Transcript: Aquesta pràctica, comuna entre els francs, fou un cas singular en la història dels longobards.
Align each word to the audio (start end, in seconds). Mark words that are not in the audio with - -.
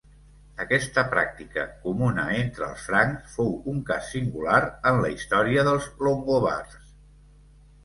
Aquesta 0.63 1.01
pràctica, 1.09 1.65
comuna 1.83 2.23
entre 2.37 2.65
els 2.69 2.87
francs, 2.89 3.29
fou 3.35 3.53
un 3.75 3.85
cas 3.91 4.09
singular 4.15 4.65
en 4.93 5.01
la 5.05 5.15
història 5.19 5.69
dels 5.71 5.89
longobards. 6.11 6.83